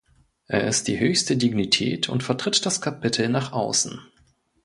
[0.47, 4.01] Er ist die höchste Dignität und vertritt das Kapitel nach außen.